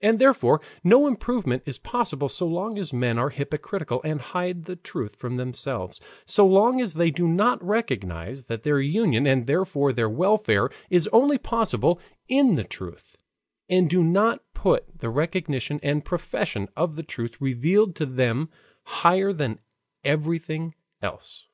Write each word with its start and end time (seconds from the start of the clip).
And 0.00 0.20
therefore 0.20 0.60
no 0.84 1.08
improvement 1.08 1.64
is 1.66 1.76
possible 1.76 2.28
so 2.28 2.46
long 2.46 2.78
as 2.78 2.92
men 2.92 3.18
are 3.18 3.30
hypocritical 3.30 4.00
and 4.04 4.20
hide 4.20 4.66
the 4.66 4.76
truth 4.76 5.16
from 5.16 5.38
themselves, 5.38 6.00
so 6.24 6.46
long 6.46 6.80
as 6.80 6.94
they 6.94 7.10
do 7.10 7.26
not 7.26 7.60
recognize 7.60 8.44
that 8.44 8.62
their 8.62 8.80
union 8.80 9.26
and 9.26 9.48
therefore 9.48 9.92
their 9.92 10.08
welfare 10.08 10.70
is 10.88 11.08
only 11.08 11.36
possible 11.36 12.00
in 12.28 12.54
the 12.54 12.62
truth, 12.62 13.18
and 13.68 13.90
do 13.90 14.04
not 14.04 14.40
put 14.54 15.00
the 15.00 15.10
recognition 15.10 15.80
and 15.82 16.04
profession 16.04 16.68
of 16.76 16.94
the 16.94 17.02
truth 17.02 17.40
revealed 17.40 17.96
to 17.96 18.06
them 18.06 18.50
higher 18.84 19.32
than 19.32 19.58
everything 20.04 20.76
else. 21.02 21.46